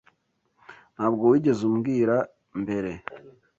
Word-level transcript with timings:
Ntabwo 0.95 1.23
wigeze 1.31 1.61
umbwira 1.69 2.15
mbere. 2.61 2.91